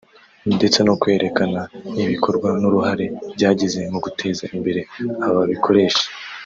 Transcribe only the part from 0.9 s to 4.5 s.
kwerekana ibikorwa n’uruhare byagize mu guteza